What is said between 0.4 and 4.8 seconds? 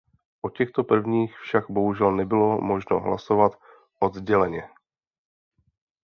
O těchto prvcích však bohužel nebylo možno hlasovat odděleně.